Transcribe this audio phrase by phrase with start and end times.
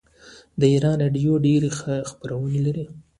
[0.59, 1.69] د ایران راډیو ډیرې
[2.09, 2.85] خپرونې لري.